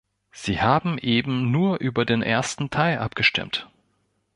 Sie 0.31 0.59
haben 0.59 0.97
eben 0.97 1.51
nur 1.51 1.79
über 1.79 2.05
den 2.05 2.23
ersten 2.23 2.71
Teil 2.71 2.97
abgestimmt. 2.97 3.69